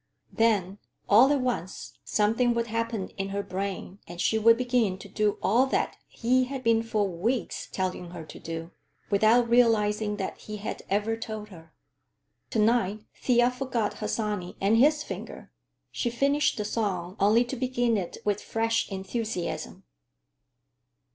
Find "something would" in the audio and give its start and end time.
2.03-2.65